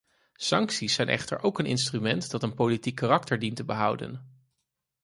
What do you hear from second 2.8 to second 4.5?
karakter dient te behouden.